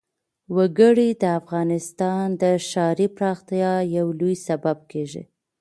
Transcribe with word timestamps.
وګړي 0.55 1.09
د 1.21 1.23
افغانستان 1.39 2.25
د 2.41 2.43
ښاري 2.69 3.07
پراختیا 3.17 3.73
یو 3.97 4.07
لوی 4.19 4.35
سبب 4.47 4.77
کېږي. 4.91 5.23